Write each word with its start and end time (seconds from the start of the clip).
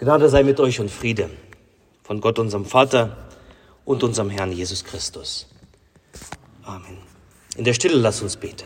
Gnade 0.00 0.30
sei 0.30 0.42
mit 0.44 0.58
euch 0.60 0.80
und 0.80 0.90
Friede 0.90 1.28
von 2.02 2.22
Gott, 2.22 2.38
unserem 2.38 2.64
Vater 2.64 3.18
und 3.84 4.02
unserem 4.02 4.30
Herrn 4.30 4.50
Jesus 4.50 4.82
Christus. 4.82 5.46
Amen. 6.62 6.96
In 7.54 7.64
der 7.64 7.74
Stille 7.74 7.96
lass 7.96 8.22
uns 8.22 8.34
beten. 8.34 8.64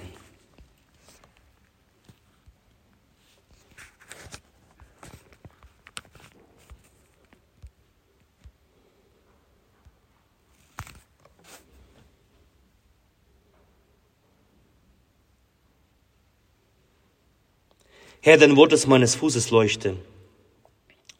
Herr, 18.20 18.38
dein 18.38 18.54
Wort 18.54 18.72
ist 18.72 18.86
meines 18.86 19.16
Fußes 19.16 19.50
Leuchte 19.50 19.96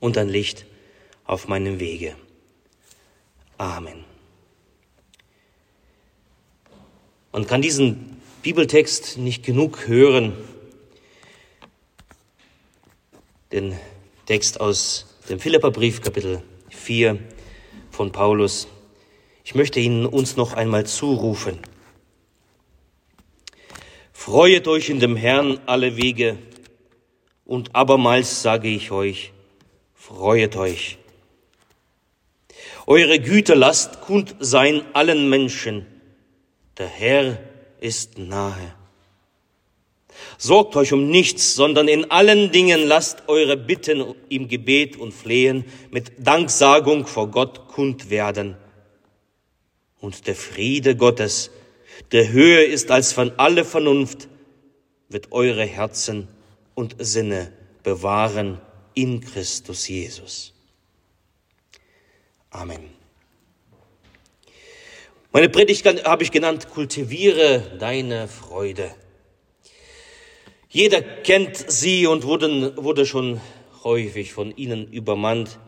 und 0.05 0.19
ein 0.19 0.29
Licht 0.29 0.67
auf 1.25 1.49
meinem 1.49 1.81
Wege. 1.81 2.15
Amen. 3.57 4.05
Man 7.33 7.47
kann 7.47 7.63
diesen 7.63 8.21
Bibeltext 8.43 9.17
nicht 9.17 9.47
genug 9.47 9.89
hören, 9.89 10.35
den 13.51 13.79
Text 14.27 14.61
aus 14.61 15.07
dem 15.31 15.41
Philipperbrief 15.41 16.03
Kapitel 16.03 16.43
4 16.69 17.19
von 17.91 18.13
Paulus. 18.13 18.69
Ich 19.43 19.55
möchte 19.55 19.81
ihn 19.81 20.05
uns 20.05 20.37
noch 20.37 20.53
einmal 20.53 20.85
zurufen. 20.85 21.61
Freuet 24.13 24.69
euch 24.69 24.91
in 24.91 25.01
dem 25.01 25.17
Herrn 25.17 25.61
alle 25.65 25.97
Wege, 25.97 26.37
und 27.47 27.75
abermals 27.75 28.43
sage 28.43 28.69
ich 28.69 28.91
euch, 28.91 29.33
freuet 30.07 30.55
euch. 30.57 30.99
Eure 32.87 33.19
Güte 33.21 33.55
lasst 33.55 34.03
kund 34.03 34.37
sein 34.39 34.83
allen 34.93 35.31
Menschen. 35.31 35.87
Der 36.77 36.89
Herr 36.89 37.39
ist 37.81 38.19
nahe. 38.19 38.75
Sorgt 40.37 40.77
euch 40.77 40.93
um 40.93 41.09
nichts, 41.09 41.55
sondern 41.55 41.89
in 41.89 42.11
allen 42.11 42.53
Dingen 42.53 42.87
lasst 42.87 43.29
eure 43.29 43.57
Bitten 43.57 44.15
im 44.29 44.49
Gebet 44.49 44.99
und 44.99 45.13
Flehen 45.13 45.65
mit 45.91 46.13
Danksagung 46.19 47.07
vor 47.07 47.31
Gott 47.31 47.69
kund 47.69 48.11
werden. 48.11 48.57
Und 50.01 50.27
der 50.27 50.35
Friede 50.35 50.97
Gottes, 50.97 51.51
der 52.13 52.31
höher 52.31 52.67
ist 52.67 52.91
als 52.91 53.15
von 53.15 53.33
alle 53.39 53.65
Vernunft, 53.65 54.29
wird 55.09 55.33
eure 55.33 55.65
Herzen 55.65 56.29
und 56.75 56.97
Sinne 56.99 57.53
bewahren 57.83 58.61
in 58.95 59.21
Christus 59.21 59.89
Jesus. 59.89 60.53
Amen. 62.51 62.91
Meine 65.33 65.49
Predigt 65.49 65.85
habe 66.05 66.23
ich 66.23 66.31
genannt, 66.31 66.71
kultiviere 66.71 67.77
deine 67.81 68.29
Freude. 68.29 68.95
Jeder 70.69 71.03
kennt 71.03 71.57
sie 71.57 72.07
und 72.07 72.25
wurde, 72.25 72.77
wurde 72.77 73.05
schon 73.05 73.41
häufig 73.83 74.33
von 74.33 74.57
ihnen 74.57 74.91
übermannt. 74.93 75.59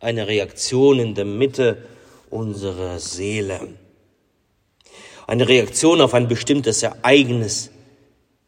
Eine 0.00 0.28
Reaktion 0.28 1.00
in 1.00 1.16
der 1.16 1.24
Mitte 1.24 1.84
unserer 2.30 3.00
Seele. 3.00 3.74
Eine 5.26 5.48
Reaktion 5.48 6.00
auf 6.00 6.14
ein 6.14 6.28
bestimmtes 6.28 6.82
Ereignis, 6.82 7.70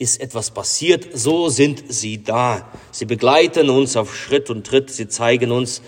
ist 0.00 0.18
etwas 0.22 0.50
passiert, 0.50 1.08
so 1.12 1.50
sind 1.50 1.92
sie 1.92 2.24
da. 2.24 2.72
Sie 2.90 3.04
begleiten 3.04 3.68
uns 3.68 3.98
auf 3.98 4.16
Schritt 4.16 4.48
und 4.48 4.66
Tritt, 4.66 4.90
sie 4.90 5.08
zeigen 5.08 5.52
uns, 5.52 5.82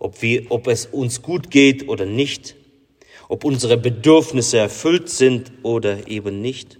ob, 0.00 0.20
wir, 0.22 0.50
ob 0.50 0.66
es 0.66 0.86
uns 0.86 1.22
gut 1.22 1.52
geht 1.52 1.88
oder 1.88 2.04
nicht, 2.04 2.56
ob 3.28 3.44
unsere 3.44 3.76
Bedürfnisse 3.76 4.58
erfüllt 4.58 5.08
sind 5.08 5.52
oder 5.62 6.08
eben 6.08 6.42
nicht. 6.42 6.78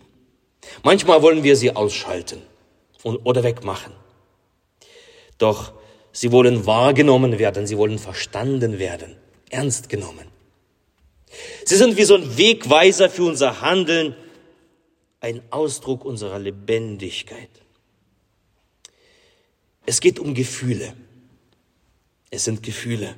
Manchmal 0.83 1.23
wollen 1.23 1.45
wir 1.45 1.55
sie 1.55 1.71
ausschalten 1.71 2.43
oder 3.05 3.45
wegmachen. 3.45 3.93
Doch 5.39 5.75
sie 6.11 6.33
wollen 6.33 6.67
wahrgenommen 6.67 7.39
werden, 7.39 7.69
sie 7.69 7.79
wollen 7.79 8.01
verstanden 8.01 8.81
werden, 8.81 9.15
ernst 9.49 9.89
genommen. 9.89 10.27
Sie 11.65 11.77
sind 11.77 11.97
wie 11.97 12.05
so 12.05 12.17
ein 12.17 12.37
Wegweiser 12.37 13.09
für 13.09 13.23
unser 13.23 13.61
Handeln, 13.61 14.17
ein 15.25 15.41
Ausdruck 15.49 16.05
unserer 16.05 16.39
Lebendigkeit. 16.39 17.49
Es 19.87 20.01
geht 20.01 20.19
um 20.19 20.35
Gefühle. 20.35 20.93
Es 22.31 22.45
sind 22.45 22.63
Gefühle. 22.63 23.15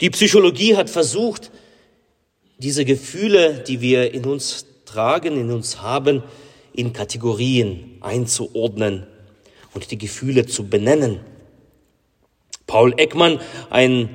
Die 0.00 0.08
Psychologie 0.08 0.76
hat 0.76 0.88
versucht, 0.88 1.50
diese 2.56 2.86
Gefühle, 2.86 3.62
die 3.68 3.82
wir 3.82 4.14
in 4.14 4.24
uns 4.24 4.64
tragen, 4.86 5.38
in 5.38 5.50
uns 5.50 5.82
haben, 5.82 6.22
in 6.72 6.94
Kategorien 6.94 7.98
einzuordnen 8.00 9.06
und 9.74 9.90
die 9.90 9.98
Gefühle 9.98 10.46
zu 10.46 10.70
benennen. 10.70 11.20
Paul 12.66 12.94
Ekman, 12.98 13.40
ein 13.68 14.08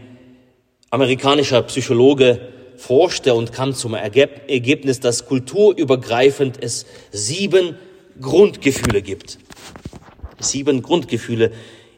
amerikanischer 0.90 1.62
Psychologe, 1.62 2.63
forschte 2.78 3.34
und 3.34 3.54
kam 3.54 3.74
zum 3.74 3.94
Ergebnis, 3.94 5.00
dass 5.00 5.26
kulturübergreifend 5.26 6.62
es 6.62 6.86
sieben 7.12 7.78
Grundgefühle 8.20 9.02
gibt. 9.02 9.40
Sieben 10.40 10.82
Grundgefühle. 10.82 11.52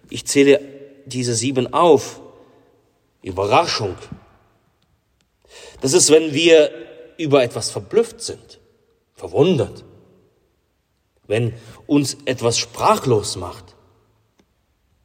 Ich 0.09 0.25
zähle 0.25 0.61
diese 1.05 1.33
sieben 1.33 1.73
auf. 1.73 2.21
Überraschung. 3.21 3.95
Das 5.81 5.93
ist, 5.93 6.11
wenn 6.11 6.33
wir 6.33 6.71
über 7.17 7.43
etwas 7.43 7.71
verblüfft 7.71 8.21
sind, 8.21 8.59
verwundert. 9.15 9.83
Wenn 11.27 11.53
uns 11.87 12.17
etwas 12.25 12.57
sprachlos 12.57 13.35
macht, 13.35 13.75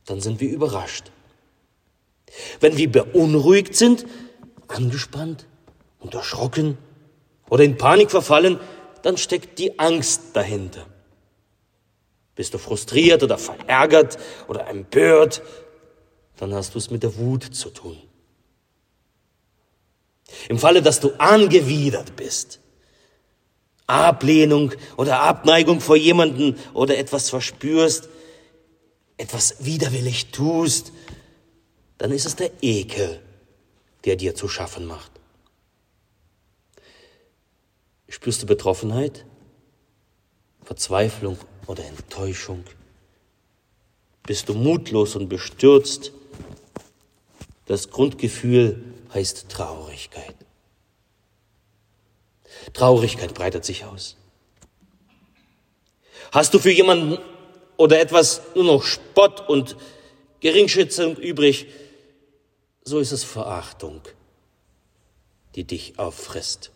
dann 0.04 0.20
sind 0.20 0.40
wir 0.40 0.50
überrascht. 0.50 1.10
Wenn 2.60 2.76
wir 2.76 2.90
beunruhigt 2.92 3.74
sind, 3.74 4.06
angespannt, 4.68 5.46
und 6.00 6.14
erschrocken 6.14 6.76
oder 7.48 7.64
in 7.64 7.76
Panik 7.76 8.10
verfallen, 8.10 8.58
dann 9.02 9.16
steckt 9.16 9.58
die 9.58 9.78
Angst 9.78 10.34
dahinter. 10.34 10.86
Bist 12.34 12.54
du 12.54 12.58
frustriert 12.58 13.22
oder 13.22 13.38
verärgert 13.38 14.18
oder 14.48 14.66
empört, 14.66 15.42
dann 16.38 16.54
hast 16.54 16.74
du 16.74 16.78
es 16.78 16.90
mit 16.90 17.02
der 17.02 17.16
Wut 17.16 17.44
zu 17.44 17.70
tun. 17.70 17.98
Im 20.48 20.58
Falle, 20.58 20.80
dass 20.80 21.00
du 21.00 21.10
angewidert 21.18 22.16
bist, 22.16 22.60
Ablehnung 23.86 24.72
oder 24.96 25.20
Abneigung 25.20 25.80
vor 25.80 25.96
jemanden 25.96 26.56
oder 26.72 26.96
etwas 26.96 27.28
verspürst, 27.28 28.08
etwas 29.16 29.56
widerwillig 29.64 30.30
tust, 30.30 30.92
dann 31.98 32.12
ist 32.12 32.24
es 32.24 32.36
der 32.36 32.50
Ekel, 32.62 33.20
der 34.04 34.16
dir 34.16 34.34
zu 34.34 34.48
schaffen 34.48 34.86
macht. 34.86 35.19
Spürst 38.10 38.42
du 38.42 38.46
Betroffenheit, 38.46 39.24
Verzweiflung 40.64 41.38
oder 41.68 41.84
Enttäuschung? 41.84 42.64
Bist 44.24 44.48
du 44.48 44.54
mutlos 44.54 45.14
und 45.14 45.28
bestürzt? 45.28 46.10
Das 47.66 47.88
Grundgefühl 47.88 48.82
heißt 49.14 49.48
Traurigkeit. 49.48 50.34
Traurigkeit 52.72 53.32
breitet 53.32 53.64
sich 53.64 53.84
aus. 53.84 54.16
Hast 56.32 56.52
du 56.52 56.58
für 56.58 56.72
jemanden 56.72 57.16
oder 57.76 58.00
etwas 58.00 58.42
nur 58.56 58.64
noch 58.64 58.82
Spott 58.82 59.48
und 59.48 59.76
Geringschätzung 60.40 61.16
übrig, 61.16 61.68
so 62.82 62.98
ist 62.98 63.12
es 63.12 63.22
Verachtung, 63.22 64.02
die 65.54 65.62
dich 65.62 65.96
auffrisst 65.96 66.72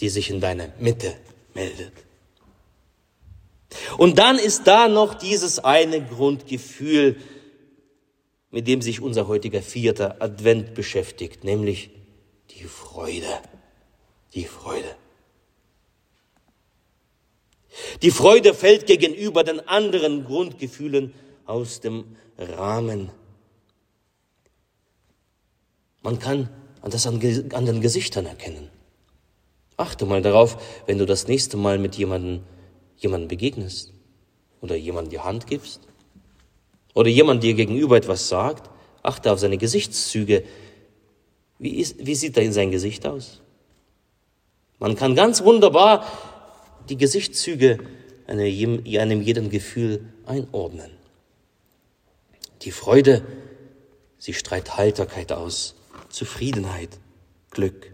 die 0.00 0.08
sich 0.08 0.30
in 0.30 0.40
deiner 0.40 0.68
Mitte 0.78 1.14
meldet. 1.54 1.92
Und 3.98 4.18
dann 4.18 4.38
ist 4.38 4.66
da 4.66 4.88
noch 4.88 5.14
dieses 5.14 5.58
eine 5.58 6.04
Grundgefühl, 6.04 7.16
mit 8.50 8.68
dem 8.68 8.80
sich 8.80 9.00
unser 9.00 9.28
heutiger 9.28 9.62
vierter 9.62 10.22
Advent 10.22 10.74
beschäftigt, 10.74 11.44
nämlich 11.44 11.90
die 12.50 12.64
Freude. 12.64 13.40
Die 14.34 14.44
Freude. 14.44 14.94
Die 18.02 18.10
Freude 18.10 18.54
fällt 18.54 18.86
gegenüber 18.86 19.44
den 19.44 19.60
anderen 19.60 20.24
Grundgefühlen 20.24 21.12
aus 21.44 21.80
dem 21.80 22.16
Rahmen. 22.38 23.10
Man 26.02 26.18
kann 26.18 26.48
das 26.82 27.06
an, 27.06 27.20
den 27.20 27.80
Gesichtern 27.80 28.26
erkennen. 28.26 28.70
Achte 29.76 30.06
mal 30.06 30.22
darauf, 30.22 30.56
wenn 30.86 30.98
du 30.98 31.06
das 31.06 31.28
nächste 31.28 31.56
Mal 31.56 31.78
mit 31.78 31.96
jemandem, 31.96 32.42
jemandem 32.96 33.28
begegnest 33.28 33.92
oder 34.60 34.74
jemandem 34.74 35.10
die 35.10 35.20
Hand 35.20 35.46
gibst 35.46 35.80
oder 36.94 37.08
jemand 37.08 37.42
dir 37.42 37.54
gegenüber 37.54 37.96
etwas 37.96 38.28
sagt, 38.28 38.70
achte 39.02 39.30
auf 39.32 39.38
seine 39.38 39.58
Gesichtszüge. 39.58 40.44
Wie, 41.58 41.78
ist, 41.78 42.04
wie 42.04 42.14
sieht 42.14 42.36
in 42.38 42.52
sein 42.52 42.70
Gesicht 42.70 43.06
aus? 43.06 43.42
Man 44.78 44.96
kann 44.96 45.14
ganz 45.14 45.42
wunderbar 45.42 46.06
die 46.88 46.96
Gesichtszüge 46.96 47.78
einem 48.26 49.22
jeden 49.22 49.50
Gefühl 49.50 50.12
einordnen. 50.26 50.90
Die 52.62 52.70
Freude, 52.70 53.24
sie 54.18 54.34
strahlt 54.34 54.76
Heiterkeit 54.76 55.32
aus, 55.32 55.76
Zufriedenheit, 56.08 56.98
Glück. 57.50 57.92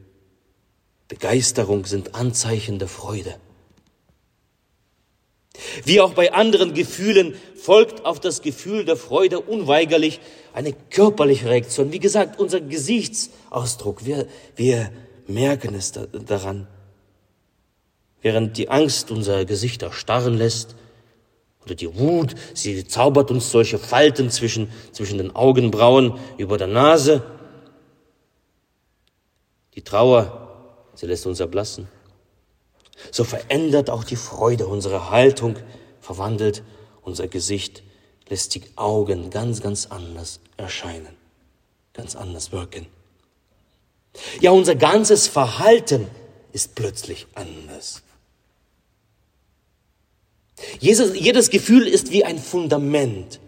Begeisterung 1.13 1.85
sind 1.85 2.15
Anzeichen 2.15 2.79
der 2.79 2.89
Freude. 2.89 3.35
Wie 5.85 6.01
auch 6.01 6.15
bei 6.15 6.33
anderen 6.33 6.73
Gefühlen 6.73 7.35
folgt 7.55 8.07
auf 8.07 8.19
das 8.19 8.41
Gefühl 8.41 8.87
der 8.87 8.97
Freude 8.97 9.39
unweigerlich 9.41 10.21
eine 10.55 10.73
körperliche 10.73 11.51
Reaktion. 11.51 11.93
Wie 11.93 11.99
gesagt, 11.99 12.41
unser 12.41 12.63
Gesichtsausdruck, 12.63 14.07
wir, 14.07 14.27
wir 14.57 14.91
merken 15.27 15.75
es 15.75 15.93
daran. 15.93 16.67
Während 18.23 18.57
die 18.57 18.71
Angst 18.71 19.11
unser 19.11 19.45
Gesicht 19.45 19.83
erstarren 19.83 20.39
lässt, 20.39 20.77
oder 21.63 21.75
die 21.75 21.95
Wut, 21.95 22.35
sie 22.55 22.87
zaubert 22.87 23.31
uns 23.31 23.51
solche 23.51 23.79
Falten 23.79 24.31
zwischen, 24.31 24.73
zwischen 24.93 25.19
den 25.19 25.37
Augenbrauen 25.37 26.19
über 26.39 26.57
der 26.57 26.69
Nase. 26.69 27.23
Die 29.75 29.83
Trauer, 29.83 30.42
sie 30.95 31.07
lässt 31.07 31.27
uns 31.27 31.41
erblassen. 31.41 31.89
So 33.11 33.25
verändert 33.25 33.91
auch 33.91 34.05
die 34.05 34.17
Freude 34.17 34.67
unsere 34.67 35.11
Haltung, 35.11 35.57
verwandelt 36.01 36.63
unser 37.03 37.29
Gesicht, 37.29 37.83
lässt 38.29 38.55
die 38.55 38.63
Augen 38.77 39.31
ganz, 39.31 39.61
ganz 39.61 39.87
anders 39.87 40.41
erscheinen, 40.57 41.15
ganz 41.93 42.15
anders 42.15 42.53
wirken. 42.53 42.87
Ja, 44.41 44.51
unser 44.51 44.75
ganzes 44.75 45.27
Verhalten 45.27 46.07
ist 46.53 46.75
plötzlich 46.75 47.27
anders. 47.35 48.03
Jesus, 50.79 51.15
jedes 51.15 51.51
Gefühl 51.51 51.89
ist 51.89 52.13
wie 52.13 52.25
ein 52.25 52.39
Fundament, 52.39 53.41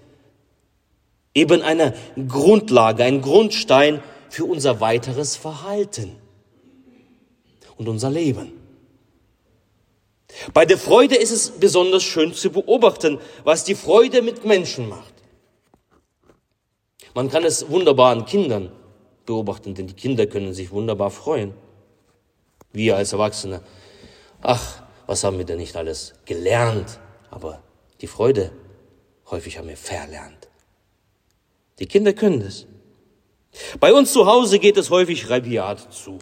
eben 1.34 1.62
eine 1.62 1.94
Grundlage, 2.28 3.04
ein 3.04 3.20
Grundstein 3.20 4.02
für 4.30 4.46
unser 4.46 4.80
weiteres 4.80 5.36
Verhalten 5.36 6.16
und 7.76 7.88
unser 7.88 8.10
Leben. 8.10 8.52
Bei 10.52 10.64
der 10.64 10.78
Freude 10.78 11.16
ist 11.16 11.30
es 11.30 11.50
besonders 11.50 12.02
schön 12.02 12.34
zu 12.34 12.50
beobachten, 12.50 13.18
was 13.44 13.64
die 13.64 13.74
Freude 13.74 14.22
mit 14.22 14.44
Menschen 14.44 14.88
macht. 14.88 15.14
Man 17.14 17.30
kann 17.30 17.44
es 17.44 17.70
wunderbar 17.70 18.10
an 18.10 18.26
Kindern 18.26 18.72
beobachten, 19.26 19.74
denn 19.74 19.86
die 19.86 19.94
Kinder 19.94 20.26
können 20.26 20.52
sich 20.52 20.72
wunderbar 20.72 21.10
freuen. 21.10 21.54
Wir 22.72 22.96
als 22.96 23.12
Erwachsene, 23.12 23.62
ach, 24.42 24.82
was 25.06 25.22
haben 25.22 25.38
wir 25.38 25.44
denn 25.44 25.58
nicht 25.58 25.76
alles 25.76 26.14
gelernt? 26.24 26.98
Aber 27.30 27.62
die 28.00 28.08
Freude, 28.08 28.50
häufig 29.30 29.58
haben 29.58 29.68
wir 29.68 29.76
verlernt. 29.76 30.48
Die 31.78 31.86
Kinder 31.86 32.12
können 32.12 32.40
es. 32.40 32.66
Bei 33.78 33.92
uns 33.92 34.12
zu 34.12 34.26
Hause 34.26 34.58
geht 34.58 34.76
es 34.76 34.90
häufig 34.90 35.30
rabiat 35.30 35.92
zu. 35.92 36.18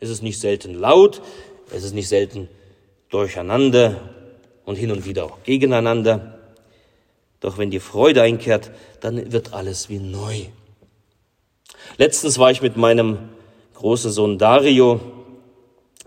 Es 0.00 0.10
ist 0.10 0.22
nicht 0.22 0.40
selten 0.40 0.74
laut, 0.74 1.22
es 1.70 1.84
ist 1.84 1.94
nicht 1.94 2.08
selten 2.08 2.48
durcheinander 3.08 4.10
und 4.64 4.76
hin 4.76 4.90
und 4.90 5.04
wieder 5.06 5.24
auch 5.24 5.42
gegeneinander. 5.44 6.38
Doch 7.40 7.58
wenn 7.58 7.70
die 7.70 7.80
Freude 7.80 8.22
einkehrt, 8.22 8.70
dann 9.00 9.32
wird 9.32 9.52
alles 9.52 9.88
wie 9.88 9.98
neu. 9.98 10.46
Letztens 11.98 12.38
war 12.38 12.50
ich 12.50 12.62
mit 12.62 12.76
meinem 12.76 13.18
großen 13.74 14.10
Sohn 14.10 14.38
Dario 14.38 15.00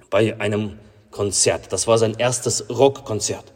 bei 0.09 0.39
einem 0.39 0.79
Konzert. 1.11 1.71
Das 1.71 1.87
war 1.87 1.97
sein 1.97 2.15
erstes 2.17 2.69
Rockkonzert. 2.69 3.53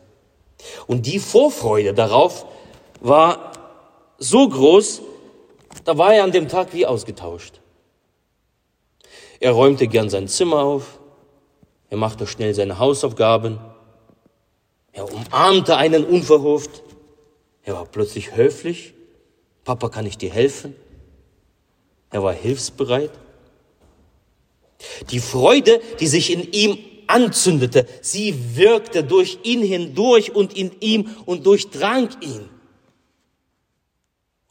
Und 0.88 1.06
die 1.06 1.20
Vorfreude 1.20 1.94
darauf 1.94 2.46
war 3.00 3.52
so 4.18 4.48
groß, 4.48 5.02
da 5.86 5.98
war 5.98 6.14
er 6.14 6.24
an 6.24 6.32
dem 6.32 6.48
Tag 6.48 6.74
wie 6.74 6.86
ausgetauscht. 6.86 7.61
Er 9.42 9.52
räumte 9.52 9.88
gern 9.88 10.10
sein 10.10 10.28
Zimmer 10.28 10.60
auf, 10.60 11.00
er 11.90 11.98
machte 11.98 12.28
schnell 12.28 12.54
seine 12.54 12.78
Hausaufgaben. 12.78 13.60
Er 14.94 15.12
umarmte 15.12 15.76
einen 15.76 16.06
unverhofft. 16.06 16.84
Er 17.64 17.74
war 17.74 17.86
plötzlich 17.86 18.36
höflich. 18.36 18.94
Papa, 19.66 19.90
kann 19.90 20.06
ich 20.06 20.18
dir 20.18 20.32
helfen? 20.32 20.76
Er 22.12 22.24
war 22.24 22.34
hilfsbereit. 22.34 23.12
Die 25.10 25.20
Freude, 25.20 25.82
die 26.00 26.08
sich 26.08 26.32
in 26.32 26.52
ihm 26.52 26.78
anzündete, 27.08 27.88
sie 28.02 28.56
wirkte 28.56 29.04
durch 29.04 29.40
ihn 29.44 29.64
hindurch 29.64 30.34
und 30.36 30.56
in 30.56 30.72
ihm 30.82 31.10
und 31.26 31.46
durchdrang 31.48 32.10
ihn 32.22 32.48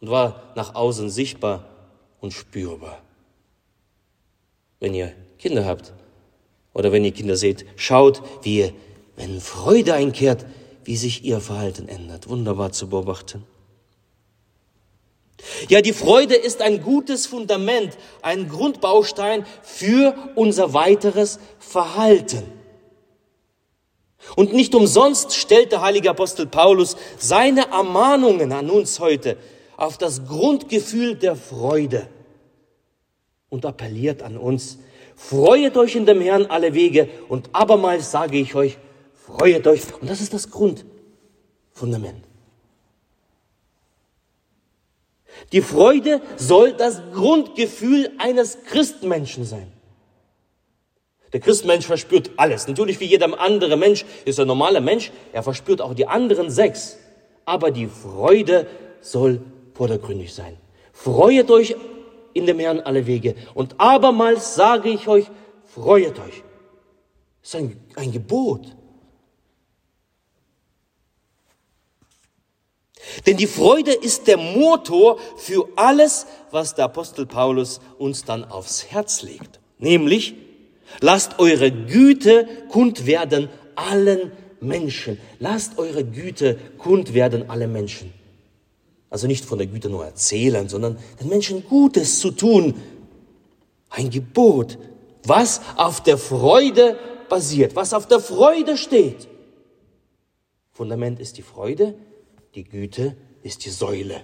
und 0.01 0.11
war 0.11 0.53
nach 0.57 0.75
außen 0.75 1.11
sichtbar 1.11 1.65
und 2.21 2.33
spürbar. 2.33 3.01
Wenn 4.81 4.95
ihr 4.95 5.13
Kinder 5.39 5.65
habt, 5.65 5.93
oder 6.75 6.93
wenn 6.93 7.05
ihr 7.05 7.13
Kinder 7.13 7.37
seht, 7.37 7.65
schaut, 7.77 8.23
wie 8.43 8.59
ihr, 8.59 8.73
wenn 9.17 9.41
Freude 9.41 9.95
einkehrt, 9.95 10.47
wie 10.85 10.97
sich 10.97 11.25
ihr 11.25 11.41
Verhalten 11.41 11.89
ändert. 11.89 12.29
Wunderbar 12.29 12.73
zu 12.73 12.89
beobachten. 12.89 13.45
Ja, 15.69 15.81
die 15.81 15.93
Freude 15.93 16.35
ist 16.35 16.61
ein 16.61 16.83
gutes 16.83 17.27
Fundament, 17.27 17.97
ein 18.23 18.49
Grundbaustein 18.49 19.47
für 19.63 20.15
unser 20.35 20.75
weiteres 20.75 21.39
Verhalten. 21.59 22.43
Und 24.37 24.53
nicht 24.53 24.75
umsonst 24.75 25.35
stellt 25.35 25.73
der 25.73 25.81
heilige 25.81 26.11
Apostel 26.11 26.47
Paulus 26.47 26.97
seine 27.19 27.69
Ermahnungen 27.69 28.53
an 28.53 28.69
uns 28.71 29.01
heute 29.01 29.37
auf 29.77 29.97
das 29.97 30.27
Grundgefühl 30.27 31.15
der 31.15 31.37
Freude 31.37 32.07
und 33.51 33.67
appelliert 33.67 34.23
an 34.23 34.39
uns, 34.39 34.79
Freuet 35.21 35.77
euch 35.77 35.97
in 35.97 36.07
dem 36.07 36.23
Herrn 36.23 36.47
alle 36.47 36.73
Wege 36.73 37.07
und 37.29 37.51
abermals 37.53 38.11
sage 38.11 38.39
ich 38.39 38.55
euch, 38.55 38.79
freuet 39.15 39.67
euch. 39.67 39.83
Und 40.01 40.09
das 40.09 40.23
ist 40.23 40.33
das 40.33 40.51
Grundfundament. 40.51 42.25
Die 45.53 45.61
Freude 45.61 46.23
soll 46.37 46.73
das 46.73 47.03
Grundgefühl 47.13 48.11
eines 48.17 48.65
Christmenschen 48.65 49.45
sein. 49.45 49.71
Der 51.35 51.41
Christmensch 51.41 51.87
verspürt 51.87 52.31
alles. 52.39 52.67
Natürlich 52.67 52.99
wie 52.99 53.05
jeder 53.05 53.39
andere 53.39 53.77
Mensch 53.77 54.07
ist 54.25 54.41
ein 54.41 54.49
normaler 54.49 54.81
Mensch. 54.81 55.13
Er 55.35 55.43
verspürt 55.43 55.83
auch 55.83 55.95
die 55.95 56.07
anderen 56.07 56.51
sechs. 56.51 56.97
Aber 57.45 57.71
die 57.71 57.89
Freude 57.89 58.67
soll 59.03 59.43
vordergründig 59.75 60.33
sein. 60.33 60.57
Freuet 60.95 61.51
euch 61.51 61.77
in 62.33 62.47
dem 62.47 62.59
Herrn 62.59 62.81
alle 62.81 63.07
Wege. 63.07 63.35
Und 63.55 63.81
abermals 63.81 64.55
sage 64.55 64.91
ich 64.91 65.09
euch, 65.09 65.27
freuet 65.65 66.19
euch. 66.19 66.43
Das 67.43 67.55
ist 67.55 67.57
ein, 67.57 67.81
ein 67.97 68.13
Gebot. 68.13 68.77
Denn 73.27 73.37
die 73.37 73.47
Freude 73.47 73.93
ist 73.93 74.27
der 74.27 74.37
Motor 74.37 75.19
für 75.37 75.69
alles, 75.77 76.27
was 76.51 76.75
der 76.75 76.87
Apostel 76.87 77.27
Paulus 77.27 77.81
uns 77.99 78.25
dann 78.25 78.45
aufs 78.45 78.87
Herz 78.87 79.23
legt. 79.23 79.61
Nämlich, 79.79 80.35
lasst 81.01 81.39
eure 81.39 81.71
Güte 81.71 82.47
kund 82.69 83.07
werden 83.07 83.49
allen 83.75 84.33
Menschen. 84.61 85.19
Lasst 85.39 85.79
eure 85.79 86.05
Güte 86.05 86.59
kund 86.79 87.15
werden 87.15 87.49
allen 87.51 87.73
Menschen. 87.73 88.13
Also 89.11 89.27
nicht 89.27 89.45
von 89.45 89.59
der 89.59 89.67
Güte 89.67 89.91
nur 89.91 90.05
erzählen, 90.05 90.69
sondern 90.69 90.97
den 91.21 91.29
Menschen 91.29 91.65
Gutes 91.69 92.21
zu 92.21 92.31
tun. 92.31 92.75
Ein 93.91 94.09
Gebot, 94.09 94.79
was 95.25 95.61
auf 95.77 96.03
der 96.03 96.17
Freude 96.17 96.97
basiert, 97.29 97.75
was 97.75 97.93
auf 97.93 98.07
der 98.07 98.21
Freude 98.21 98.77
steht. 98.77 99.29
Fundament 100.71 101.19
ist 101.21 101.37
die 101.37 101.43
Freude, 101.43 101.95
die 102.55 102.65
Güte 102.65 103.17
ist 103.43 103.65
die 103.65 103.71
Säule. 103.71 104.23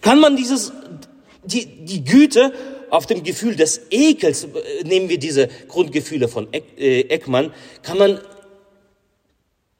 Kann 0.00 0.20
man 0.20 0.36
dieses, 0.36 0.72
die, 1.44 1.84
die 1.84 2.04
Güte 2.04 2.52
auf 2.90 3.06
dem 3.06 3.22
Gefühl 3.22 3.56
des 3.56 3.80
Ekels, 3.90 4.44
äh, 4.44 4.84
nehmen 4.84 5.08
wir 5.08 5.18
diese 5.18 5.48
Grundgefühle 5.68 6.28
von 6.28 6.46
äh, 6.52 7.00
Eckmann, 7.08 7.52
kann 7.82 7.98
man 7.98 8.20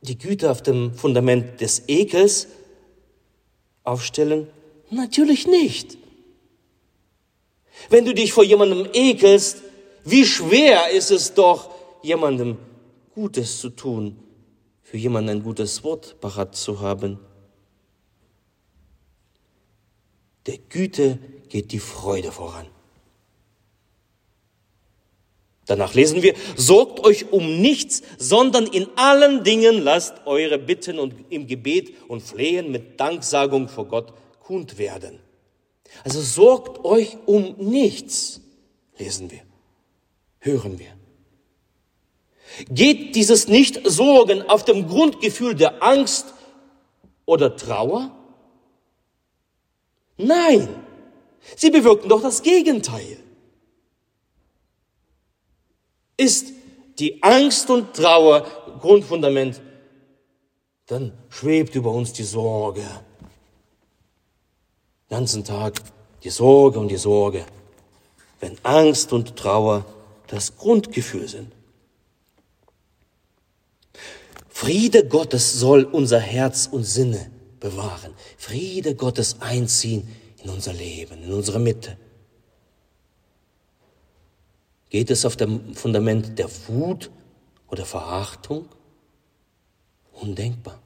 die 0.01 0.19
Güte 0.19 0.51
auf 0.51 0.63
dem 0.63 0.95
Fundament 0.95 1.61
des 1.61 1.85
Ekels 1.89 2.49
aufstellen? 3.85 4.49
Natürlich 4.91 5.47
nicht. 5.47 5.99
Wenn 7.89 8.05
du 8.05 8.15
dich 8.15 8.33
vor 8.33 8.45
jemandem 8.45 8.89
ekelst, 8.93 9.63
wie 10.05 10.25
schwer 10.25 10.91
ist 10.91 11.11
es 11.11 11.35
doch, 11.35 11.71
jemandem 12.03 12.59
Gutes 13.15 13.61
zu 13.61 13.71
tun, 13.71 14.19
für 14.83 14.97
jemanden 14.97 15.31
ein 15.31 15.43
gutes 15.43 15.85
Wort 15.85 16.21
parat 16.21 16.55
zu 16.55 16.81
haben. 16.81 17.19
Der 20.47 20.59
Güte 20.59 21.19
geht 21.49 21.73
die 21.73 21.79
Freude 21.79 22.33
voran. 22.33 22.67
Danach 25.67 25.95
lesen 25.95 26.23
wir, 26.23 26.35
sorgt 26.57 27.01
euch 27.05 27.31
um 27.33 27.61
nichts, 27.61 28.03
sondern 28.19 28.67
in 28.67 28.89
allen 28.97 29.45
Dingen 29.45 29.83
lasst 29.83 30.27
eure 30.27 30.59
Bitten 30.59 30.99
und 30.99 31.15
im 31.31 31.47
Gebet 31.47 31.95
und 32.09 32.21
Flehen 32.21 32.73
mit 32.73 32.99
Danksagung 32.99 33.69
vor 33.69 33.87
Gott 33.87 34.13
kund 34.41 34.77
werden. 34.79 35.21
Also 36.05 36.21
sorgt 36.21 36.85
euch 36.85 37.17
um 37.27 37.55
nichts, 37.59 38.41
lesen 38.99 39.31
wir, 39.31 39.43
hören 40.41 40.79
wir. 40.79 40.89
Geht 42.69 43.15
dieses 43.15 43.49
Nicht-Sorgen 43.49 44.43
auf 44.43 44.65
dem 44.65 44.89
Grundgefühl 44.89 45.55
der 45.55 45.83
Angst 45.83 46.35
oder 47.25 47.57
Trauer? 47.57 48.11
Nein, 50.17 50.69
sie 51.57 51.71
bewirken 51.71 52.09
doch 52.09 52.21
das 52.21 52.43
Gegenteil. 52.43 53.19
Ist 56.23 56.53
die 57.01 57.23
Angst 57.23 57.69
und 57.69 57.95
Trauer 57.95 58.47
Grundfundament, 58.81 59.61
dann 60.87 61.13
schwebt 61.29 61.75
über 61.75 61.91
uns 61.91 62.13
die 62.13 62.23
Sorge. 62.23 62.83
Den 65.11 65.17
ganzen 65.17 65.43
Tag 65.45 65.81
die 66.23 66.31
Sorge 66.31 66.79
und 66.79 66.89
die 66.89 66.97
Sorge, 66.97 67.45
wenn 68.39 68.57
Angst 68.63 69.13
und 69.13 69.35
Trauer 69.37 69.85
das 70.29 70.57
Grundgefühl 70.57 71.27
sind. 71.27 71.53
Friede 74.49 75.05
Gottes 75.09 75.55
soll 75.55 75.83
unser 75.85 76.21
Herz 76.21 76.69
und 76.71 76.85
Sinne 76.85 77.33
bewahren. 77.59 78.15
Friede 78.39 78.95
Gottes 78.95 79.41
einziehen 79.41 80.07
in 80.43 80.51
unser 80.51 80.73
Leben, 80.73 81.21
in 81.25 81.33
unsere 81.33 81.59
Mitte. 81.59 81.97
Geht 84.93 85.11
es 85.11 85.25
auf 85.25 85.37
dem 85.37 85.75
Fundament 85.75 86.39
der 86.39 86.51
Wut 86.69 87.11
oder 87.69 87.87
Verachtung? 87.87 88.69
Undenkbar. 90.13 90.83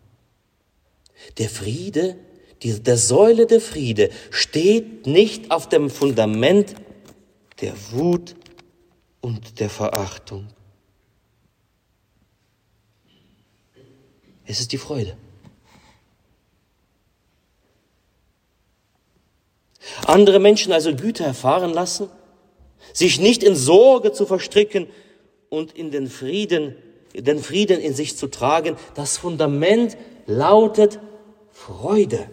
Der 1.39 1.51
Friede, 1.51 2.17
die, 2.63 2.81
der 2.81 2.99
Säule 2.99 3.47
der 3.47 3.61
Friede 3.61 4.11
steht 4.31 5.09
nicht 5.09 5.51
auf 5.51 5.69
dem 5.69 5.91
Fundament 5.91 6.77
der 7.61 7.75
Wut 7.91 8.37
und 9.23 9.59
der 9.59 9.71
Verachtung. 9.71 10.47
Es 14.45 14.61
ist 14.61 14.71
die 14.71 14.79
Freude. 14.79 15.17
Andere 20.07 20.39
Menschen 20.39 20.73
also 20.73 20.95
Güte 20.95 21.25
erfahren 21.25 21.73
lassen, 21.73 22.09
sich 22.93 23.21
nicht 23.21 23.43
in 23.43 23.55
Sorge 23.55 24.13
zu 24.13 24.27
verstricken 24.27 24.89
und 25.49 25.73
in 25.73 25.91
den 25.91 26.09
Frieden, 26.09 26.77
den 27.15 27.39
Frieden 27.39 27.81
in 27.81 27.95
sich 27.95 28.17
zu 28.17 28.29
tragen. 28.29 28.77
Das 28.95 29.19
Fundament 29.19 29.97
lautet 30.27 31.01
Freude. 31.51 32.29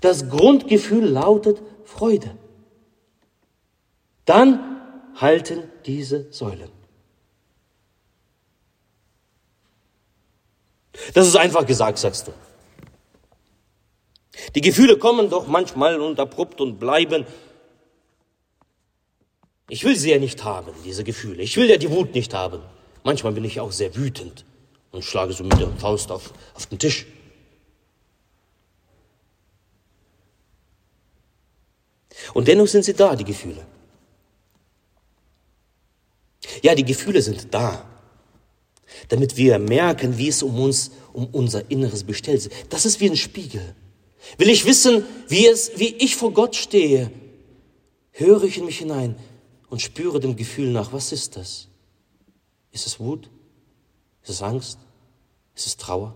Das 0.00 0.28
Grundgefühl 0.28 1.04
lautet 1.04 1.60
Freude. 1.84 2.36
Dann 4.24 4.80
halten 5.16 5.64
diese 5.84 6.32
Säulen. 6.32 6.70
Das 11.14 11.26
ist 11.26 11.36
einfach 11.36 11.66
gesagt, 11.66 11.98
sagst 11.98 12.28
du. 12.28 12.32
Die 14.54 14.60
Gefühle 14.60 14.96
kommen 14.98 15.30
doch 15.30 15.46
manchmal 15.46 16.00
und 16.00 16.18
abrupt 16.18 16.60
und 16.60 16.78
bleiben. 16.78 17.26
Ich 19.70 19.84
will 19.84 19.96
sie 19.96 20.10
ja 20.10 20.18
nicht 20.18 20.44
haben, 20.44 20.72
diese 20.84 21.04
Gefühle. 21.04 21.42
Ich 21.42 21.56
will 21.56 21.70
ja 21.70 21.76
die 21.76 21.90
Wut 21.90 22.14
nicht 22.14 22.34
haben. 22.34 22.60
Manchmal 23.04 23.32
bin 23.32 23.44
ich 23.44 23.60
auch 23.60 23.72
sehr 23.72 23.94
wütend 23.96 24.44
und 24.90 25.04
schlage 25.04 25.32
so 25.32 25.44
mit 25.44 25.58
der 25.58 25.68
Faust 25.78 26.10
auf, 26.10 26.34
auf 26.54 26.66
den 26.66 26.78
Tisch. 26.78 27.06
Und 32.34 32.46
dennoch 32.48 32.66
sind 32.66 32.84
sie 32.84 32.94
da, 32.94 33.16
die 33.16 33.24
Gefühle. 33.24 33.66
Ja, 36.62 36.74
die 36.74 36.84
Gefühle 36.84 37.22
sind 37.22 37.54
da 37.54 37.90
damit 39.08 39.36
wir 39.36 39.58
merken, 39.58 40.18
wie 40.18 40.28
es 40.28 40.42
um 40.42 40.58
uns, 40.58 40.90
um 41.12 41.26
unser 41.32 41.70
Inneres 41.70 42.04
bestellt 42.04 42.38
ist. 42.38 42.50
Das 42.68 42.86
ist 42.86 43.00
wie 43.00 43.10
ein 43.10 43.16
Spiegel. 43.16 43.74
Will 44.38 44.50
ich 44.50 44.66
wissen, 44.66 45.04
wie 45.28 45.46
es, 45.46 45.72
wie 45.76 45.94
ich 45.96 46.16
vor 46.16 46.32
Gott 46.32 46.56
stehe, 46.56 47.10
höre 48.12 48.44
ich 48.44 48.58
in 48.58 48.66
mich 48.66 48.78
hinein 48.78 49.16
und 49.70 49.80
spüre 49.80 50.20
dem 50.20 50.36
Gefühl 50.36 50.70
nach, 50.70 50.92
was 50.92 51.12
ist 51.12 51.36
das? 51.36 51.68
Ist 52.72 52.86
es 52.86 53.00
Wut? 53.00 53.30
Ist 54.22 54.30
es 54.30 54.42
Angst? 54.42 54.78
Ist 55.54 55.66
es 55.66 55.76
Trauer? 55.76 56.14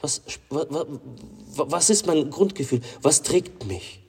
Was, 0.00 0.22
was, 0.50 0.66
was 1.56 1.90
ist 1.90 2.06
mein 2.06 2.30
Grundgefühl? 2.30 2.80
Was 3.00 3.22
trägt 3.22 3.66
mich? 3.66 4.00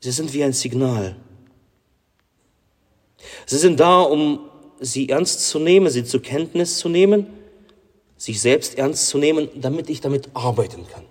Sie 0.00 0.10
sind 0.10 0.32
wie 0.34 0.44
ein 0.44 0.52
Signal. 0.52 1.16
Sie 3.46 3.58
sind 3.58 3.80
da, 3.80 4.02
um 4.02 4.50
sie 4.80 5.08
ernst 5.08 5.48
zu 5.48 5.58
nehmen, 5.58 5.88
sie 5.88 6.04
zur 6.04 6.20
Kenntnis 6.20 6.78
zu 6.78 6.88
nehmen, 6.88 7.26
sich 8.16 8.40
selbst 8.40 8.76
ernst 8.76 9.08
zu 9.08 9.18
nehmen, 9.18 9.48
damit 9.54 9.88
ich 9.88 10.00
damit 10.00 10.28
arbeiten 10.34 10.86
kann. 10.88 11.04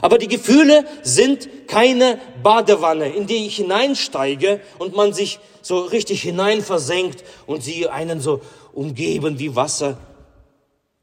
Aber 0.00 0.18
die 0.18 0.28
Gefühle 0.28 0.84
sind 1.02 1.68
keine 1.68 2.18
Badewanne, 2.42 3.08
in 3.08 3.26
die 3.26 3.46
ich 3.46 3.56
hineinsteige 3.56 4.60
und 4.78 4.94
man 4.94 5.12
sich 5.12 5.38
so 5.62 5.80
richtig 5.80 6.22
hineinversenkt 6.22 7.24
und 7.46 7.62
sie 7.62 7.88
einen 7.88 8.20
so 8.20 8.40
umgeben 8.72 9.38
wie 9.38 9.54
Wasser 9.54 9.98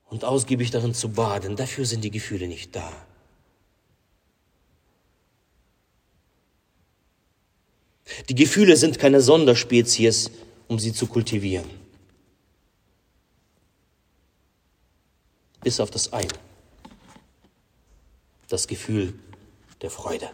und 0.10 0.26
ausgiebig 0.26 0.72
darin 0.72 0.94
zu 0.94 1.10
baden. 1.10 1.56
Dafür 1.56 1.86
sind 1.86 2.04
die 2.04 2.12
Gefühle 2.12 2.48
nicht 2.48 2.76
da. 2.76 2.92
Die 8.30 8.36
Gefühle 8.36 8.76
sind 8.76 9.00
keine 9.00 9.22
Sonderspezies, 9.22 10.32
um 10.68 10.80
sie 10.80 10.94
zu 10.94 11.08
kultivieren. 11.08 11.70
Bis 15.64 15.80
auf 15.80 15.92
das 15.92 16.12
eine, 16.12 16.28
das 18.52 18.68
Gefühl 18.68 19.14
der 19.82 19.90
Freude. 19.90 20.30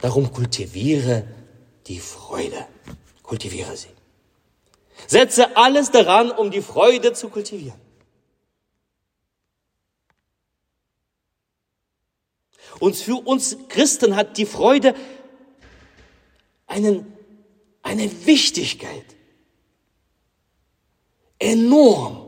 Darum 0.00 0.32
kultiviere 0.32 1.26
die 1.86 1.98
Freude. 1.98 2.66
Kultiviere 3.22 3.76
sie. 3.76 3.88
Setze 5.06 5.56
alles 5.56 5.90
daran, 5.90 6.30
um 6.30 6.50
die 6.50 6.62
Freude 6.62 7.12
zu 7.12 7.28
kultivieren. 7.28 7.78
Und 12.78 12.96
für 12.96 13.16
uns 13.16 13.56
Christen 13.68 14.16
hat 14.16 14.36
die 14.38 14.46
Freude 14.46 14.94
einen 16.66 17.14
eine 17.84 18.26
Wichtigkeit. 18.26 19.04
Enorm. 21.38 22.23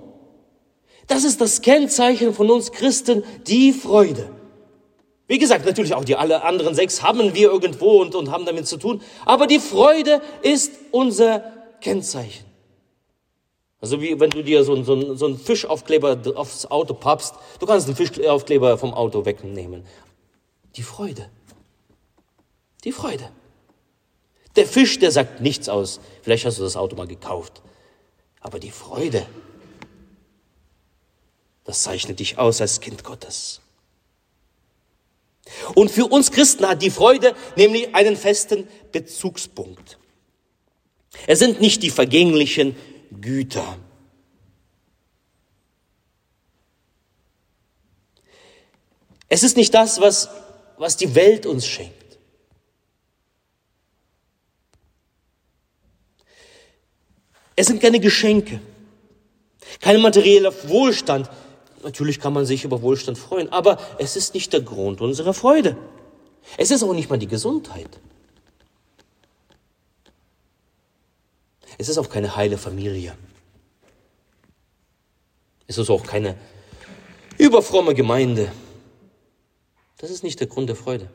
Das 1.06 1.24
ist 1.24 1.40
das 1.40 1.62
Kennzeichen 1.62 2.34
von 2.34 2.50
uns 2.50 2.72
Christen, 2.72 3.24
die 3.46 3.72
Freude. 3.72 4.30
Wie 5.28 5.38
gesagt, 5.38 5.64
natürlich 5.66 5.94
auch 5.94 6.04
die 6.04 6.16
alle 6.16 6.42
anderen 6.42 6.74
sechs 6.74 7.02
haben 7.02 7.34
wir 7.34 7.50
irgendwo 7.50 8.00
und, 8.00 8.14
und 8.14 8.30
haben 8.30 8.44
damit 8.44 8.66
zu 8.66 8.76
tun. 8.76 9.00
Aber 9.24 9.46
die 9.46 9.58
Freude 9.58 10.20
ist 10.42 10.72
unser 10.92 11.52
Kennzeichen. 11.80 12.44
Also 13.80 14.00
wie 14.00 14.18
wenn 14.18 14.30
du 14.30 14.42
dir 14.42 14.64
so, 14.64 14.82
so, 14.82 15.14
so 15.14 15.26
einen 15.26 15.38
Fischaufkleber 15.38 16.18
aufs 16.36 16.66
Auto 16.66 16.94
pappst, 16.94 17.34
du 17.60 17.66
kannst 17.66 17.88
den 17.88 17.96
Fischaufkleber 17.96 18.78
vom 18.78 18.94
Auto 18.94 19.24
wegnehmen. 19.24 19.84
Die 20.76 20.82
Freude. 20.82 21.28
Die 22.84 22.92
Freude. 22.92 23.30
Der 24.54 24.66
Fisch, 24.66 24.98
der 24.98 25.10
sagt 25.10 25.40
nichts 25.40 25.68
aus. 25.68 26.00
Vielleicht 26.22 26.46
hast 26.46 26.58
du 26.58 26.62
das 26.62 26.76
Auto 26.76 26.96
mal 26.96 27.06
gekauft. 27.06 27.62
Aber 28.40 28.58
die 28.58 28.70
Freude, 28.70 29.26
das 31.66 31.82
zeichnet 31.82 32.20
dich 32.20 32.38
aus 32.38 32.60
als 32.60 32.80
Kind 32.80 33.04
Gottes. 33.04 33.60
Und 35.74 35.90
für 35.90 36.06
uns 36.06 36.30
Christen 36.30 36.66
hat 36.66 36.82
die 36.82 36.90
Freude 36.90 37.34
nämlich 37.56 37.94
einen 37.94 38.16
festen 38.16 38.66
Bezugspunkt. 38.92 39.98
Es 41.26 41.38
sind 41.38 41.60
nicht 41.60 41.82
die 41.82 41.90
vergänglichen 41.90 42.76
Güter. 43.20 43.78
Es 49.28 49.42
ist 49.42 49.56
nicht 49.56 49.74
das, 49.74 50.00
was, 50.00 50.28
was 50.78 50.96
die 50.96 51.14
Welt 51.14 51.46
uns 51.46 51.66
schenkt. 51.66 51.94
Es 57.56 57.66
sind 57.66 57.80
keine 57.80 57.98
Geschenke, 57.98 58.60
kein 59.80 60.00
materieller 60.00 60.52
Wohlstand. 60.68 61.28
Natürlich 61.86 62.18
kann 62.18 62.32
man 62.32 62.44
sich 62.44 62.64
über 62.64 62.82
Wohlstand 62.82 63.16
freuen, 63.16 63.48
aber 63.52 63.78
es 64.00 64.16
ist 64.16 64.34
nicht 64.34 64.52
der 64.52 64.60
Grund 64.60 65.00
unserer 65.00 65.32
Freude. 65.32 65.76
Es 66.56 66.72
ist 66.72 66.82
auch 66.82 66.92
nicht 66.92 67.08
mal 67.08 67.16
die 67.16 67.28
Gesundheit. 67.28 68.00
Es 71.78 71.88
ist 71.88 71.96
auch 71.98 72.08
keine 72.08 72.34
heile 72.34 72.58
Familie. 72.58 73.16
Es 75.68 75.78
ist 75.78 75.88
auch 75.88 76.02
keine 76.02 76.36
überfromme 77.38 77.94
Gemeinde. 77.94 78.50
Das 79.98 80.10
ist 80.10 80.24
nicht 80.24 80.40
der 80.40 80.48
Grund 80.48 80.68
der 80.68 80.74
Freude. 80.74 81.08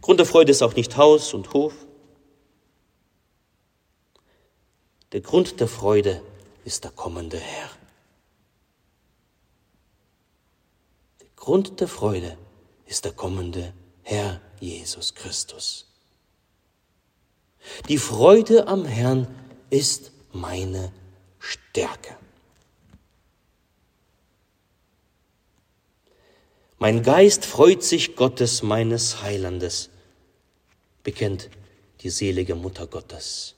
Grund 0.00 0.18
der 0.18 0.26
Freude 0.26 0.50
ist 0.50 0.62
auch 0.62 0.74
nicht 0.74 0.96
Haus 0.96 1.32
und 1.32 1.52
Hof. 1.52 1.74
Der 5.12 5.20
Grund 5.20 5.60
der 5.60 5.68
Freude 5.68 6.20
ist 6.64 6.82
der 6.82 6.90
kommende 6.90 7.38
Herr. 7.38 7.70
Der 11.20 11.33
Grund 11.44 11.78
der 11.80 11.88
Freude 11.88 12.38
ist 12.86 13.04
der 13.04 13.12
kommende 13.12 13.74
Herr 14.00 14.40
Jesus 14.60 15.14
Christus. 15.14 15.86
Die 17.86 17.98
Freude 17.98 18.66
am 18.66 18.86
Herrn 18.86 19.26
ist 19.68 20.12
meine 20.32 20.90
Stärke. 21.38 22.16
Mein 26.78 27.02
Geist 27.02 27.44
freut 27.44 27.82
sich 27.82 28.16
Gottes 28.16 28.62
meines 28.62 29.20
Heilandes, 29.20 29.90
bekennt 31.02 31.50
die 32.00 32.08
selige 32.08 32.54
Mutter 32.54 32.86
Gottes. 32.86 33.54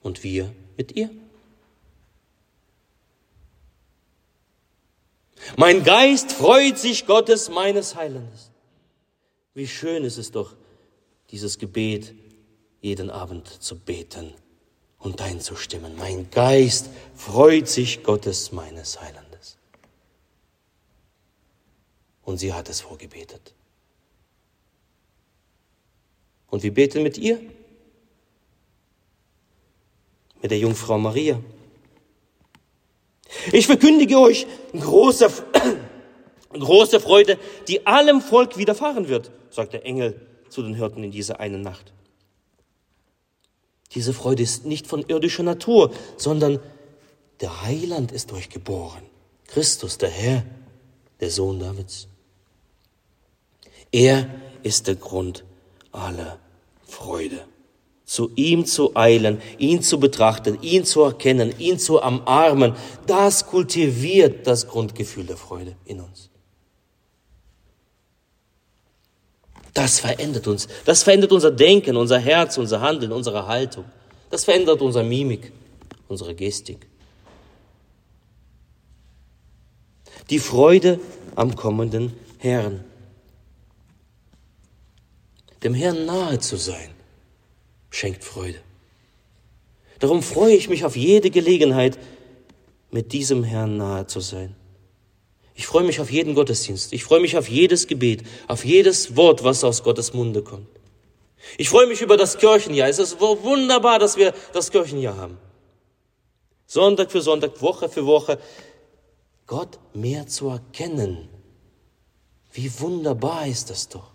Und 0.00 0.24
wir 0.24 0.50
mit 0.78 0.92
ihr? 0.92 1.10
Mein 5.56 5.84
Geist 5.84 6.32
freut 6.32 6.78
sich 6.78 7.06
Gottes 7.06 7.48
meines 7.48 7.94
Heilandes. 7.94 8.50
Wie 9.54 9.66
schön 9.66 10.04
ist 10.04 10.18
es 10.18 10.30
doch, 10.30 10.54
dieses 11.30 11.58
Gebet 11.58 12.14
jeden 12.80 13.10
Abend 13.10 13.48
zu 13.48 13.78
beten 13.78 14.34
und 14.98 15.20
einzustimmen. 15.20 15.96
Mein 15.96 16.30
Geist 16.30 16.90
freut 17.14 17.68
sich 17.68 18.02
Gottes 18.02 18.52
meines 18.52 19.00
Heilandes. 19.00 19.56
Und 22.22 22.38
sie 22.38 22.52
hat 22.52 22.68
es 22.68 22.80
vorgebetet. 22.80 23.54
Und 26.48 26.62
wir 26.62 26.72
beten 26.72 27.02
mit 27.02 27.18
ihr, 27.18 27.40
mit 30.42 30.50
der 30.50 30.58
Jungfrau 30.58 30.98
Maria. 30.98 31.40
Ich 33.52 33.66
verkündige 33.66 34.18
euch 34.18 34.46
große, 34.72 35.30
große 36.52 37.00
Freude, 37.06 37.38
die 37.68 37.86
allem 37.86 38.20
Volk 38.20 38.56
widerfahren 38.56 39.08
wird, 39.08 39.30
sagt 39.50 39.72
der 39.72 39.84
Engel 39.84 40.20
zu 40.48 40.62
den 40.62 40.74
Hirten 40.74 41.02
in 41.02 41.10
dieser 41.10 41.40
einen 41.40 41.62
Nacht. 41.62 41.92
Diese 43.94 44.12
Freude 44.12 44.42
ist 44.42 44.66
nicht 44.66 44.86
von 44.86 45.04
irdischer 45.06 45.42
Natur, 45.42 45.92
sondern 46.16 46.60
der 47.40 47.62
Heiland 47.62 48.12
ist 48.12 48.32
euch 48.32 48.48
geboren. 48.48 49.02
Christus, 49.46 49.98
der 49.98 50.10
Herr, 50.10 50.44
der 51.20 51.30
Sohn 51.30 51.60
Davids. 51.60 52.08
Er 53.92 54.28
ist 54.62 54.86
der 54.86 54.96
Grund 54.96 55.44
aller 55.92 56.38
Freude. 56.86 57.46
Zu 58.16 58.30
ihm 58.34 58.64
zu 58.64 58.96
eilen, 58.96 59.42
ihn 59.58 59.82
zu 59.82 60.00
betrachten, 60.00 60.56
ihn 60.62 60.86
zu 60.86 61.02
erkennen, 61.02 61.52
ihn 61.58 61.78
zu 61.78 62.00
umarmen, 62.00 62.74
das 63.06 63.44
kultiviert 63.44 64.46
das 64.46 64.66
Grundgefühl 64.66 65.26
der 65.26 65.36
Freude 65.36 65.76
in 65.84 66.00
uns. 66.00 66.30
Das 69.74 70.00
verändert 70.00 70.46
uns. 70.46 70.66
Das 70.86 71.02
verändert 71.02 71.30
unser 71.30 71.50
Denken, 71.50 71.94
unser 71.94 72.18
Herz, 72.18 72.56
unser 72.56 72.80
Handeln, 72.80 73.12
unsere 73.12 73.46
Haltung. 73.46 73.84
Das 74.30 74.46
verändert 74.46 74.80
unsere 74.80 75.04
Mimik, 75.04 75.52
unsere 76.08 76.34
Gestik. 76.34 76.86
Die 80.30 80.38
Freude 80.38 80.98
am 81.34 81.54
kommenden 81.54 82.14
Herrn. 82.38 82.82
Dem 85.62 85.74
Herrn 85.74 86.06
nahe 86.06 86.38
zu 86.38 86.56
sein, 86.56 86.95
schenkt 87.96 88.24
Freude. 88.24 88.60
Darum 90.00 90.22
freue 90.22 90.54
ich 90.54 90.68
mich 90.68 90.84
auf 90.84 90.96
jede 90.96 91.30
Gelegenheit, 91.30 91.98
mit 92.90 93.12
diesem 93.12 93.42
Herrn 93.42 93.78
nahe 93.78 94.06
zu 94.06 94.20
sein. 94.20 94.54
Ich 95.54 95.66
freue 95.66 95.84
mich 95.84 96.00
auf 96.00 96.10
jeden 96.10 96.34
Gottesdienst. 96.34 96.92
Ich 96.92 97.04
freue 97.04 97.20
mich 97.20 97.38
auf 97.38 97.48
jedes 97.48 97.86
Gebet, 97.86 98.22
auf 98.46 98.66
jedes 98.66 99.16
Wort, 99.16 99.42
was 99.42 99.64
aus 99.64 99.82
Gottes 99.82 100.12
Munde 100.12 100.42
kommt. 100.42 100.68
Ich 101.56 101.70
freue 101.70 101.86
mich 101.86 102.02
über 102.02 102.18
das 102.18 102.36
Kirchenjahr. 102.36 102.88
Es 102.88 102.98
ist 102.98 103.18
wunderbar, 103.20 103.98
dass 103.98 104.18
wir 104.18 104.34
das 104.52 104.70
Kirchenjahr 104.70 105.16
haben. 105.16 105.38
Sonntag 106.66 107.10
für 107.10 107.22
Sonntag, 107.22 107.62
Woche 107.62 107.88
für 107.88 108.04
Woche. 108.04 108.38
Gott 109.46 109.78
mehr 109.94 110.26
zu 110.26 110.48
erkennen. 110.48 111.28
Wie 112.52 112.70
wunderbar 112.80 113.46
ist 113.46 113.70
das 113.70 113.88
doch. 113.88 114.10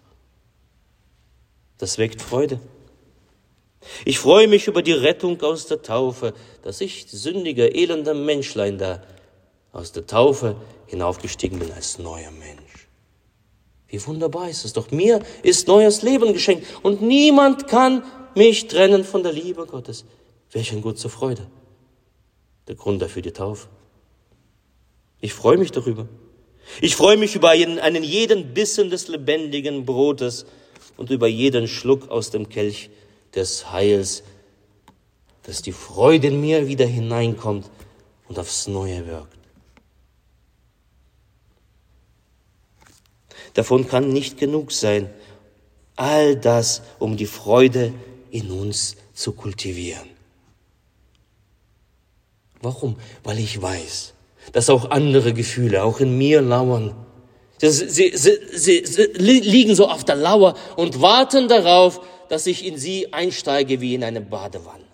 Das 1.79 1.97
weckt 1.97 2.21
Freude. 2.21 2.59
Ich 4.05 4.19
freue 4.19 4.47
mich 4.47 4.67
über 4.67 4.81
die 4.81 4.91
Rettung 4.91 5.41
aus 5.41 5.67
der 5.67 5.81
Taufe, 5.81 6.33
dass 6.61 6.81
ich, 6.81 7.05
sündiger, 7.07 7.73
elender 7.75 8.13
Menschlein 8.13 8.77
da, 8.77 9.01
aus 9.71 9.91
der 9.91 10.05
Taufe 10.05 10.55
hinaufgestiegen 10.87 11.59
bin 11.59 11.71
als 11.71 11.97
neuer 11.97 12.31
Mensch. 12.31 12.87
Wie 13.87 14.05
wunderbar 14.05 14.49
ist 14.49 14.65
es 14.65 14.73
doch. 14.73 14.91
Mir 14.91 15.21
ist 15.43 15.67
neues 15.67 16.01
Leben 16.01 16.33
geschenkt 16.33 16.65
und 16.81 17.01
niemand 17.01 17.67
kann 17.67 18.03
mich 18.35 18.67
trennen 18.67 19.03
von 19.03 19.23
der 19.23 19.33
Liebe 19.33 19.65
Gottes. 19.65 20.05
Welch 20.51 20.71
ein 20.71 20.81
Gott 20.81 20.97
zur 20.97 21.09
Freude. 21.09 21.47
Der 22.67 22.75
Grund 22.75 23.01
dafür 23.01 23.21
die 23.21 23.31
Taufe. 23.31 23.67
Ich 25.19 25.33
freue 25.33 25.57
mich 25.57 25.71
darüber. 25.71 26.07
Ich 26.79 26.95
freue 26.95 27.17
mich 27.17 27.35
über 27.35 27.49
einen, 27.49 27.79
einen 27.79 28.03
jeden 28.03 28.53
Bissen 28.53 28.89
des 28.89 29.07
lebendigen 29.07 29.85
Brotes 29.85 30.45
und 30.97 31.09
über 31.09 31.27
jeden 31.27 31.67
Schluck 31.67 32.09
aus 32.09 32.29
dem 32.29 32.49
Kelch 32.49 32.89
des 33.35 33.71
Heils, 33.71 34.23
dass 35.43 35.61
die 35.61 35.71
Freude 35.71 36.27
in 36.27 36.41
mir 36.41 36.67
wieder 36.67 36.85
hineinkommt 36.85 37.69
und 38.27 38.39
aufs 38.39 38.67
Neue 38.67 39.07
wirkt. 39.07 39.37
Davon 43.53 43.87
kann 43.87 44.09
nicht 44.09 44.37
genug 44.37 44.71
sein. 44.71 45.09
All 45.95 46.35
das, 46.35 46.81
um 46.99 47.17
die 47.17 47.25
Freude 47.25 47.93
in 48.29 48.49
uns 48.49 48.95
zu 49.13 49.33
kultivieren. 49.33 50.09
Warum? 52.61 52.95
Weil 53.23 53.39
ich 53.39 53.61
weiß, 53.61 54.13
dass 54.53 54.69
auch 54.69 54.91
andere 54.91 55.33
Gefühle 55.33 55.83
auch 55.83 55.99
in 55.99 56.17
mir 56.17 56.41
lauern. 56.41 56.95
Sie, 57.61 57.69
sie, 57.69 58.11
sie, 58.17 58.85
sie, 58.85 59.03
liegen 59.13 59.75
so 59.75 59.87
auf 59.87 60.03
der 60.03 60.15
Lauer 60.15 60.55
und 60.77 60.99
warten 60.99 61.47
darauf, 61.47 62.01
dass 62.27 62.47
ich 62.47 62.65
in 62.65 62.77
sie 62.77 63.13
einsteige 63.13 63.81
wie 63.81 63.93
in 63.93 64.03
eine 64.03 64.19
Badewanne. 64.19 64.85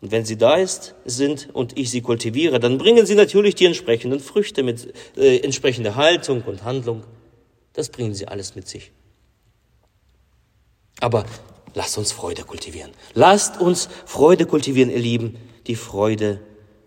Und 0.00 0.10
wenn 0.10 0.24
sie 0.24 0.38
da 0.38 0.54
ist, 0.54 0.94
sind 1.04 1.50
und 1.52 1.76
ich 1.76 1.90
sie 1.90 2.00
kultiviere, 2.00 2.60
dann 2.60 2.78
bringen 2.78 3.04
sie 3.04 3.14
natürlich 3.14 3.54
die 3.54 3.66
entsprechenden 3.66 4.20
Früchte 4.20 4.62
mit 4.62 4.94
äh, 5.18 5.38
entsprechender 5.38 5.96
Haltung 5.96 6.42
und 6.42 6.64
Handlung. 6.64 7.04
Das 7.74 7.90
bringen 7.90 8.14
sie 8.14 8.26
alles 8.26 8.54
mit 8.54 8.68
sich. 8.68 8.90
Aber 11.00 11.26
lasst 11.74 11.98
uns 11.98 12.12
Freude 12.12 12.44
kultivieren. 12.44 12.92
Lasst 13.12 13.60
uns 13.60 13.90
Freude 14.06 14.46
kultivieren, 14.46 14.90
ihr 14.90 14.98
Lieben, 14.98 15.36
die 15.66 15.76
Freude 15.76 16.40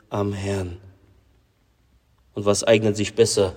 am 0.10 0.34
Herrn. 0.34 0.80
Und 2.34 2.46
was 2.46 2.64
eignet 2.64 2.96
sich 2.96 3.16
besser? 3.16 3.56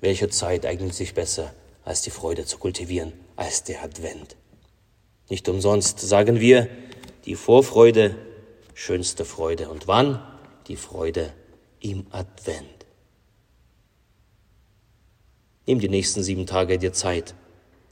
Welche 0.00 0.28
Zeit 0.28 0.66
eignet 0.66 0.94
sich 0.94 1.14
besser, 1.14 1.54
als 1.84 2.02
die 2.02 2.10
Freude 2.10 2.44
zu 2.44 2.58
kultivieren, 2.58 3.12
als 3.36 3.64
der 3.64 3.82
Advent? 3.82 4.36
Nicht 5.28 5.48
umsonst 5.48 6.00
sagen 6.00 6.40
wir, 6.40 6.68
die 7.24 7.36
Vorfreude, 7.36 8.16
schönste 8.74 9.24
Freude. 9.24 9.68
Und 9.68 9.86
wann? 9.86 10.22
Die 10.68 10.76
Freude 10.76 11.32
im 11.80 12.06
Advent. 12.10 12.86
Nimm 15.66 15.78
die 15.78 15.88
nächsten 15.88 16.22
sieben 16.22 16.46
Tage 16.46 16.78
dir 16.78 16.92
Zeit, 16.92 17.34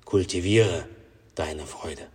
kultiviere 0.05 0.89
deine 1.35 1.67
Freude. 1.67 2.07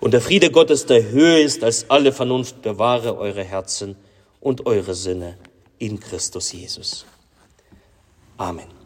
Und 0.00 0.12
der 0.12 0.20
Friede 0.20 0.50
Gottes, 0.50 0.86
der 0.86 1.10
höher 1.10 1.38
ist 1.38 1.62
als 1.64 1.88
alle 1.90 2.12
Vernunft, 2.12 2.62
bewahre 2.62 3.16
eure 3.18 3.44
Herzen 3.44 3.96
und 4.40 4.66
eure 4.66 4.94
Sinne 4.94 5.36
in 5.78 6.00
Christus 6.00 6.52
Jesus. 6.52 7.04
Amen. 8.36 8.79